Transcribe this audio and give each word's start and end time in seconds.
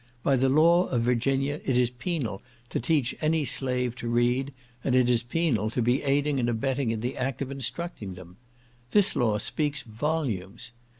By 0.23 0.35
the 0.35 0.49
law 0.49 0.87
of 0.87 1.03
Virginia 1.03 1.61
it 1.63 1.77
is 1.77 1.91
penal 1.91 2.41
to 2.69 2.79
teach 2.79 3.13
any 3.21 3.45
slave 3.45 3.95
to 3.97 4.07
read, 4.07 4.51
and 4.83 4.95
it 4.95 5.07
is 5.11 5.21
penal 5.21 5.69
to 5.69 5.81
be 5.83 6.01
aiding 6.01 6.39
and 6.39 6.49
abetting 6.49 6.89
in 6.89 7.01
the 7.01 7.15
act 7.15 7.39
of 7.39 7.51
instructing 7.51 8.13
them. 8.13 8.37
This 8.89 9.15
law 9.15 9.37
speaks 9.37 9.83
volumes. 9.83 10.71